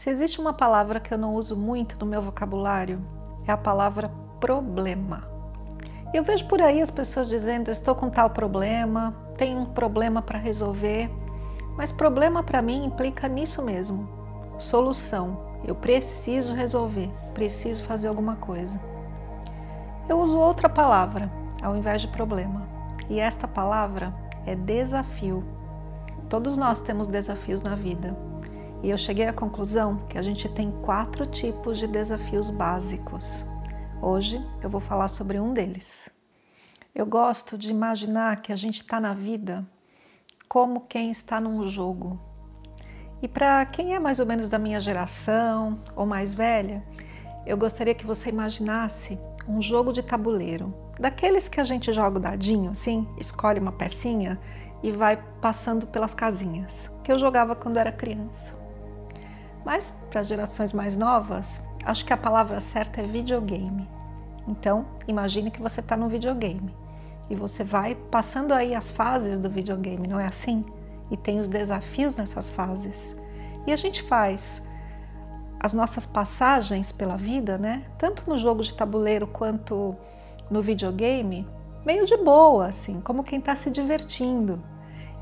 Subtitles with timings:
[0.00, 3.02] Se existe uma palavra que eu não uso muito no meu vocabulário,
[3.46, 4.10] é a palavra
[4.40, 5.28] problema.
[6.14, 10.38] Eu vejo por aí as pessoas dizendo: estou com tal problema, tenho um problema para
[10.38, 11.10] resolver.
[11.76, 14.08] Mas problema para mim implica nisso mesmo:
[14.58, 15.60] solução.
[15.66, 18.80] Eu preciso resolver, preciso fazer alguma coisa.
[20.08, 21.30] Eu uso outra palavra
[21.62, 22.66] ao invés de problema,
[23.10, 24.14] e esta palavra
[24.46, 25.44] é desafio.
[26.26, 28.29] Todos nós temos desafios na vida
[28.82, 33.44] e eu cheguei à conclusão que a gente tem quatro tipos de desafios básicos.
[34.00, 36.08] Hoje eu vou falar sobre um deles.
[36.94, 39.66] Eu gosto de imaginar que a gente está na vida
[40.48, 42.18] como quem está num jogo.
[43.22, 46.82] E para quem é mais ou menos da minha geração ou mais velha,
[47.46, 52.20] eu gostaria que você imaginasse um jogo de tabuleiro, daqueles que a gente joga o
[52.20, 54.40] dadinho, assim, escolhe uma pecinha
[54.82, 58.59] e vai passando pelas casinhas, que eu jogava quando era criança.
[59.64, 63.88] Mas para gerações mais novas, acho que a palavra certa é videogame.
[64.48, 66.74] Então, imagine que você está num videogame
[67.28, 70.64] e você vai passando aí as fases do videogame, não é assim?
[71.10, 73.16] E tem os desafios nessas fases.
[73.66, 74.62] E a gente faz
[75.60, 77.84] as nossas passagens pela vida, né?
[77.98, 79.94] Tanto no jogo de tabuleiro quanto
[80.50, 81.46] no videogame,
[81.84, 84.60] meio de boa, assim, como quem está se divertindo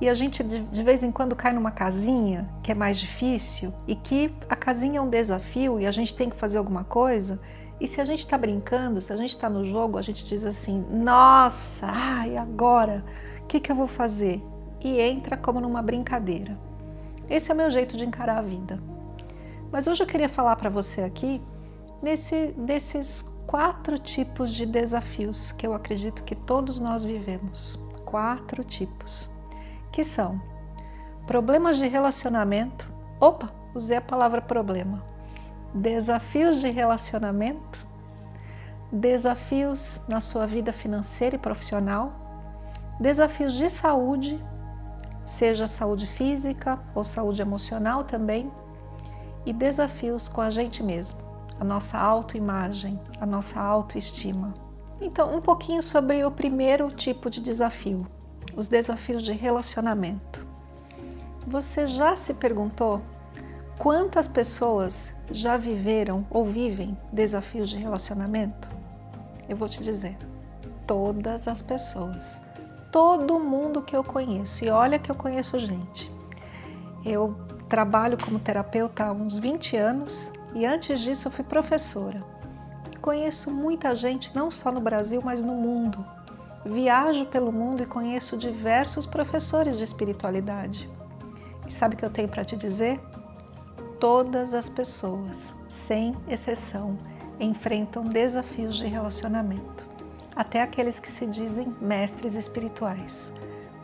[0.00, 3.96] e a gente de, vez em quando cai numa casinha que é mais difícil e
[3.96, 7.40] que a casinha é um desafio e a gente tem que fazer alguma coisa.
[7.80, 10.44] E se a gente está brincando, se a gente está no jogo, a gente diz
[10.44, 13.04] assim: nossa, ai, agora?
[13.42, 14.42] O que, que eu vou fazer?
[14.80, 16.56] E entra como numa brincadeira.
[17.28, 18.80] Esse é o meu jeito de encarar a vida.
[19.70, 21.42] Mas hoje eu queria falar para você aqui
[22.00, 27.78] nesse, desses quatro tipos de desafios que eu acredito que todos nós vivemos.
[28.04, 29.28] Quatro tipos
[29.92, 30.40] que são
[31.26, 32.90] problemas de relacionamento.
[33.20, 35.04] Opa, usei a palavra problema.
[35.74, 37.86] Desafios de relacionamento,
[38.90, 42.12] desafios na sua vida financeira e profissional,
[42.98, 44.42] desafios de saúde,
[45.24, 48.50] seja saúde física ou saúde emocional também,
[49.44, 51.20] e desafios com a gente mesmo,
[51.60, 54.54] a nossa autoimagem, a nossa autoestima.
[55.00, 58.06] Então, um pouquinho sobre o primeiro tipo de desafio,
[58.58, 60.44] os desafios de relacionamento.
[61.46, 63.00] Você já se perguntou
[63.78, 68.68] quantas pessoas já viveram ou vivem desafios de relacionamento?
[69.48, 70.18] Eu vou te dizer,
[70.88, 72.40] todas as pessoas,
[72.90, 76.10] todo mundo que eu conheço, e olha que eu conheço gente.
[77.04, 77.36] Eu
[77.68, 82.24] trabalho como terapeuta há uns 20 anos e antes disso eu fui professora.
[83.00, 86.04] Conheço muita gente, não só no Brasil, mas no mundo,
[86.68, 90.86] Viajo pelo mundo e conheço diversos professores de espiritualidade.
[91.66, 93.00] E sabe o que eu tenho para te dizer?
[93.98, 96.98] Todas as pessoas, sem exceção,
[97.40, 99.86] enfrentam desafios de relacionamento,
[100.36, 103.32] até aqueles que se dizem mestres espirituais.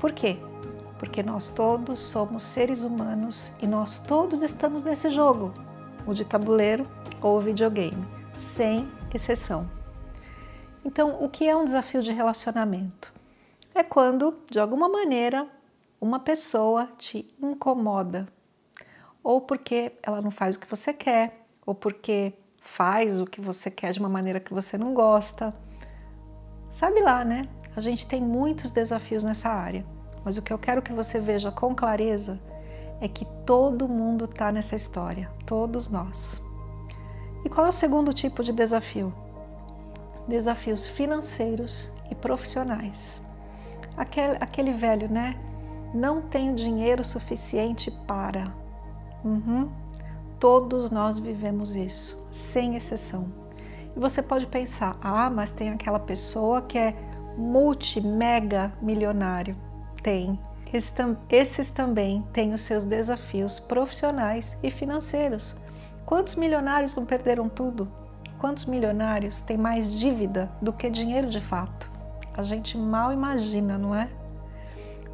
[0.00, 0.38] Por quê?
[0.98, 5.54] Porque nós todos somos seres humanos e nós todos estamos nesse jogo,
[6.04, 6.84] o de tabuleiro
[7.20, 8.04] ou o videogame,
[8.56, 9.81] sem exceção.
[10.84, 13.12] Então, o que é um desafio de relacionamento?
[13.74, 15.48] É quando, de alguma maneira,
[16.00, 18.26] uma pessoa te incomoda,
[19.22, 23.70] ou porque ela não faz o que você quer, ou porque faz o que você
[23.70, 25.54] quer de uma maneira que você não gosta.
[26.70, 27.48] Sabe lá, né?
[27.76, 29.86] A gente tem muitos desafios nessa área,
[30.24, 32.40] mas o que eu quero que você veja com clareza
[33.00, 36.42] é que todo mundo está nessa história, todos nós.
[37.44, 39.12] E qual é o segundo tipo de desafio?
[40.26, 43.20] Desafios financeiros e profissionais.
[43.96, 45.36] Aquele, aquele velho, né?
[45.94, 48.52] Não tenho dinheiro suficiente para.
[49.24, 49.70] Uhum.
[50.38, 53.32] Todos nós vivemos isso, sem exceção.
[53.94, 56.94] E você pode pensar: ah, mas tem aquela pessoa que é
[57.36, 59.56] multi, mega milionário.
[60.02, 60.38] Tem.
[60.72, 60.94] Esses,
[61.28, 65.54] esses também têm os seus desafios profissionais e financeiros.
[66.06, 67.86] Quantos milionários não perderam tudo?
[68.42, 71.88] Quantos milionários têm mais dívida do que dinheiro de fato?
[72.36, 74.08] A gente mal imagina, não é?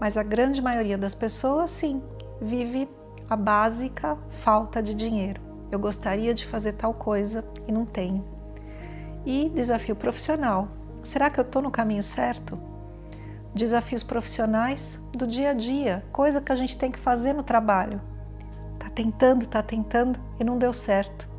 [0.00, 2.02] Mas a grande maioria das pessoas, sim,
[2.40, 2.88] vive
[3.30, 5.40] a básica falta de dinheiro.
[5.70, 8.24] eu gostaria de fazer tal coisa e não tenho.
[9.24, 10.66] E desafio profissional.
[11.04, 12.58] Será que eu estou no caminho certo?
[13.54, 18.00] Desafios profissionais do dia a dia, coisa que a gente tem que fazer no trabalho.
[18.80, 21.30] Tá tentando, tá tentando e não deu certo.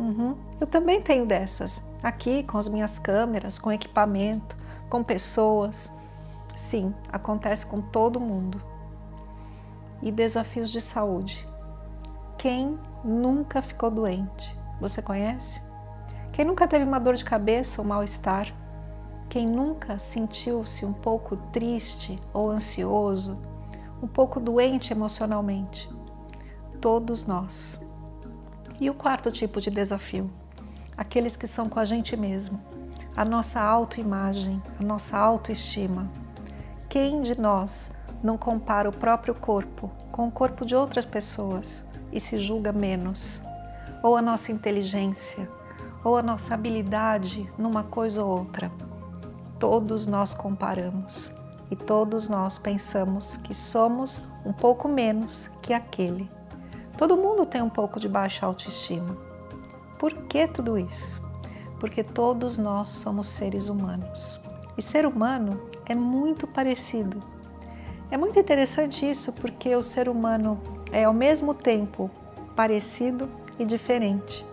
[0.00, 0.34] Uhum.
[0.58, 4.56] Eu também tenho dessas, aqui com as minhas câmeras, com equipamento,
[4.88, 5.92] com pessoas.
[6.56, 8.60] Sim, acontece com todo mundo.
[10.02, 11.46] E desafios de saúde.
[12.38, 14.58] Quem nunca ficou doente?
[14.80, 15.60] Você conhece?
[16.32, 18.54] Quem nunca teve uma dor de cabeça ou mal-estar?
[19.28, 23.38] Quem nunca sentiu-se um pouco triste ou ansioso,
[24.02, 25.90] um pouco doente emocionalmente?
[26.80, 27.78] Todos nós.
[28.80, 30.30] E o quarto tipo de desafio?
[30.96, 32.58] Aqueles que são com a gente mesmo,
[33.14, 36.10] a nossa autoimagem, a nossa autoestima.
[36.88, 37.90] Quem de nós
[38.22, 43.42] não compara o próprio corpo com o corpo de outras pessoas e se julga menos?
[44.02, 45.46] Ou a nossa inteligência,
[46.02, 48.72] ou a nossa habilidade numa coisa ou outra.
[49.58, 51.30] Todos nós comparamos
[51.70, 56.39] e todos nós pensamos que somos um pouco menos que aquele.
[57.00, 59.16] Todo mundo tem um pouco de baixa autoestima.
[59.98, 61.22] Por que tudo isso?
[61.78, 64.38] Porque todos nós somos seres humanos.
[64.76, 67.18] E ser humano é muito parecido.
[68.10, 70.60] É muito interessante isso porque o ser humano
[70.92, 72.10] é ao mesmo tempo
[72.54, 74.44] parecido e diferente.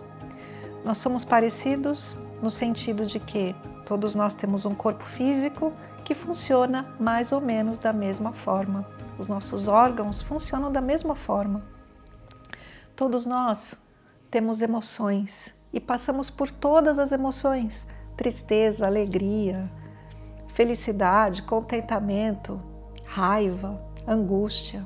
[0.86, 3.54] Nós somos parecidos no sentido de que
[3.84, 5.70] todos nós temos um corpo físico
[6.02, 8.86] que funciona mais ou menos da mesma forma.
[9.18, 11.76] Os nossos órgãos funcionam da mesma forma.
[12.98, 13.80] Todos nós
[14.28, 17.86] temos emoções e passamos por todas as emoções:
[18.16, 19.70] tristeza, alegria,
[20.48, 22.60] felicidade, contentamento,
[23.04, 24.84] raiva, angústia.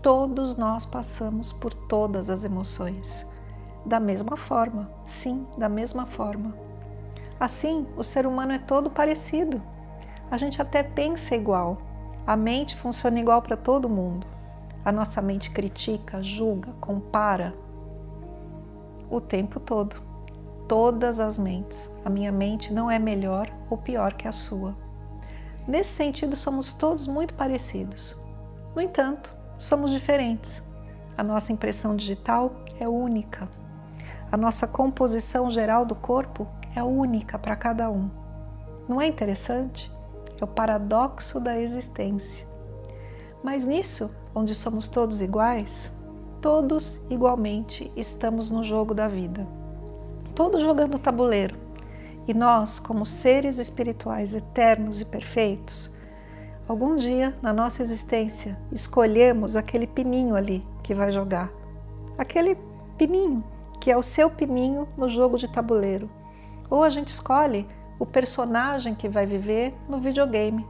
[0.00, 3.26] Todos nós passamos por todas as emoções
[3.84, 6.54] da mesma forma, sim, da mesma forma.
[7.40, 9.60] Assim, o ser humano é todo parecido.
[10.30, 11.78] A gente até pensa igual.
[12.24, 14.24] A mente funciona igual para todo mundo.
[14.84, 17.54] A nossa mente critica, julga, compara
[19.10, 19.96] o tempo todo.
[20.66, 21.90] Todas as mentes.
[22.04, 24.74] A minha mente não é melhor ou pior que a sua.
[25.66, 28.16] Nesse sentido, somos todos muito parecidos.
[28.74, 30.62] No entanto, somos diferentes.
[31.18, 33.48] A nossa impressão digital é única.
[34.32, 38.08] A nossa composição geral do corpo é única para cada um.
[38.88, 39.92] Não é interessante?
[40.40, 42.46] É o paradoxo da existência.
[43.42, 45.90] Mas nisso, onde somos todos iguais,
[46.40, 49.46] todos igualmente estamos no jogo da vida.
[50.34, 51.56] Todos jogando tabuleiro.
[52.26, 55.90] E nós, como seres espirituais eternos e perfeitos,
[56.68, 61.50] algum dia na nossa existência escolhemos aquele pininho ali que vai jogar.
[62.16, 62.56] Aquele
[62.96, 63.42] pininho
[63.80, 66.08] que é o seu pininho no jogo de tabuleiro.
[66.68, 67.66] Ou a gente escolhe
[67.98, 70.66] o personagem que vai viver no videogame.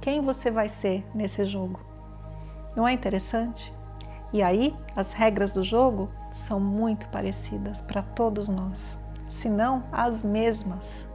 [0.00, 1.91] Quem você vai ser nesse jogo?
[2.74, 3.72] Não é interessante?
[4.32, 8.98] E aí, as regras do jogo são muito parecidas para todos nós,
[9.28, 11.06] se não as mesmas.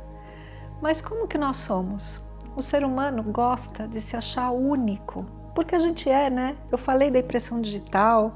[0.81, 2.21] Mas como que nós somos?
[2.55, 5.25] O ser humano gosta de se achar único,
[5.55, 6.55] porque a gente é, né?
[6.71, 8.35] Eu falei da impressão digital,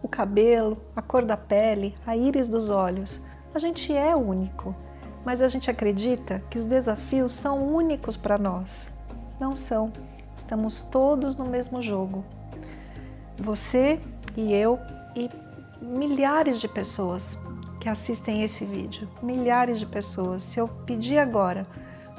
[0.00, 3.20] o cabelo, a cor da pele, a íris dos olhos.
[3.52, 4.74] A gente é único,
[5.24, 8.88] mas a gente acredita que os desafios são únicos para nós.
[9.40, 9.92] Não são.
[10.36, 12.24] Estamos todos no mesmo jogo.
[13.42, 14.00] Você
[14.36, 14.78] e eu
[15.14, 15.28] e
[15.80, 17.36] milhares de pessoas
[17.80, 20.42] que assistem esse vídeo, milhares de pessoas.
[20.44, 21.66] Se eu pedir agora,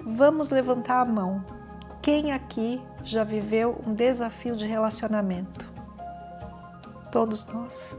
[0.05, 1.43] vamos levantar a mão.
[2.01, 5.73] Quem aqui já viveu um desafio de relacionamento?
[7.13, 7.95] todos nós.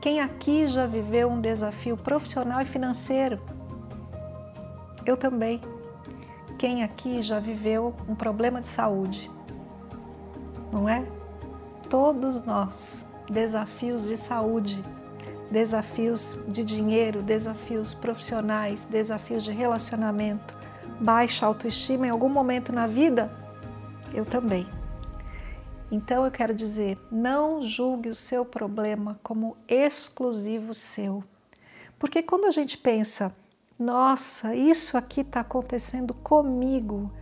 [0.00, 3.38] Quem aqui já viveu um desafio profissional e financeiro?
[5.06, 5.60] Eu também.
[6.58, 9.30] Quem aqui já viveu um problema de saúde?
[10.72, 11.04] Não é?
[11.92, 13.04] Todos nós.
[13.28, 14.82] Desafios de saúde,
[15.50, 20.56] desafios de dinheiro, desafios profissionais, desafios de relacionamento,
[20.98, 23.30] baixa autoestima em algum momento na vida?
[24.14, 24.66] Eu também.
[25.90, 31.22] Então eu quero dizer, não julgue o seu problema como exclusivo seu.
[31.98, 33.36] Porque quando a gente pensa,
[33.78, 37.12] nossa, isso aqui está acontecendo comigo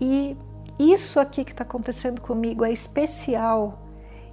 [0.00, 0.34] e
[0.78, 3.84] isso aqui que está acontecendo comigo é especial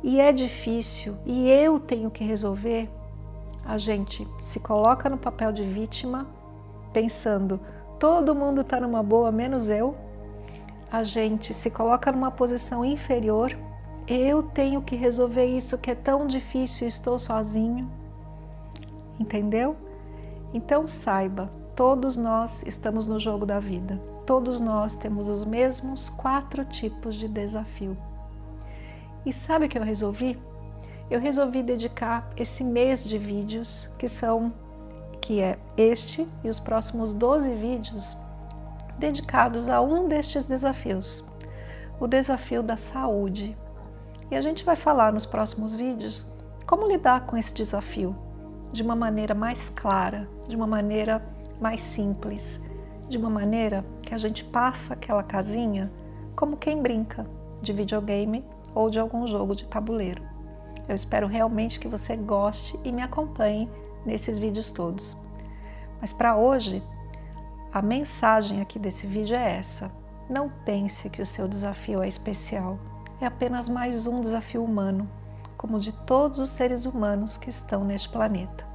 [0.05, 2.87] e é difícil e eu tenho que resolver,
[3.65, 6.27] a gente se coloca no papel de vítima,
[6.93, 7.59] pensando,
[7.99, 9.95] todo mundo está numa boa, menos eu.
[10.91, 13.57] A gente se coloca numa posição inferior
[14.07, 17.89] eu tenho que resolver isso que é tão difícil, estou sozinho.
[19.19, 19.75] Entendeu?
[20.53, 23.99] Então saiba, todos nós estamos no jogo da vida.
[24.23, 27.97] Todos nós temos os mesmos quatro tipos de desafio.
[29.25, 30.39] E sabe o que eu resolvi?
[31.09, 34.53] Eu resolvi dedicar esse mês de vídeos, que são
[35.19, 38.15] que é este e os próximos 12 vídeos
[38.99, 41.23] dedicados a um destes desafios,
[41.99, 43.57] o desafio da saúde.
[44.29, 46.27] E a gente vai falar nos próximos vídeos
[46.67, 48.15] como lidar com esse desafio
[48.71, 51.23] de uma maneira mais clara, de uma maneira
[51.59, 52.59] mais simples,
[53.07, 55.91] de uma maneira que a gente passa aquela casinha
[56.35, 57.25] como quem brinca
[57.61, 58.43] de videogame
[58.75, 60.21] ou de algum jogo de tabuleiro.
[60.87, 63.67] Eu espero realmente que você goste e me acompanhe
[64.05, 65.17] nesses vídeos todos.
[65.99, 66.83] Mas para hoje,
[67.73, 69.91] a mensagem aqui desse vídeo é essa.
[70.29, 72.77] Não pense que o seu desafio é especial.
[73.19, 75.09] É apenas mais um desafio humano,
[75.57, 78.65] como de todos os seres humanos que estão neste planeta.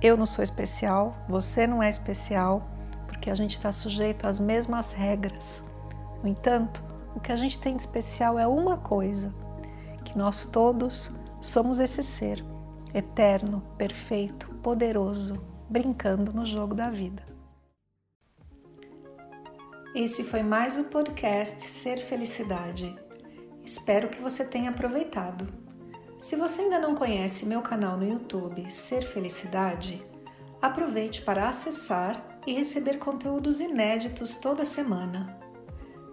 [0.00, 2.62] Eu não sou especial, você não é especial,
[3.06, 5.64] porque a gente está sujeito às mesmas regras.
[6.22, 6.84] No entanto,
[7.14, 9.32] o que a gente tem de especial é uma coisa:
[10.04, 11.10] que nós todos
[11.40, 12.44] somos esse ser
[12.94, 17.22] eterno, perfeito, poderoso, brincando no jogo da vida.
[19.94, 22.96] Esse foi mais o podcast Ser Felicidade.
[23.64, 25.48] Espero que você tenha aproveitado.
[26.18, 30.04] Se você ainda não conhece meu canal no YouTube Ser Felicidade,
[30.60, 35.38] aproveite para acessar e receber conteúdos inéditos toda semana.